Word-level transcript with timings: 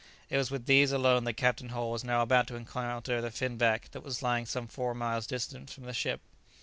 It 0.31 0.37
was 0.37 0.49
with 0.49 0.65
these 0.65 0.91
alone 0.91 1.25
that 1.25 1.33
Captain 1.37 1.69
Hull 1.69 1.91
was 1.91 2.03
now 2.03 2.23
about 2.23 2.47
to 2.47 2.55
encounter 2.55 3.21
the 3.21 3.29
finback 3.29 3.91
that 3.91 4.01
was 4.01 4.23
lying 4.23 4.47
some 4.47 4.65
four 4.65 4.95
miles 4.95 5.27
distant 5.27 5.69
from 5.69 5.83
his 5.83 5.95
ship. 5.95 6.21